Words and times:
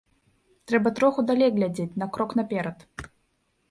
Трэба 0.71 0.93
троху 1.01 1.27
далей 1.29 1.53
глядзець, 1.59 1.89
на 2.05 2.11
крок 2.19 2.29
наперад. 2.41 2.77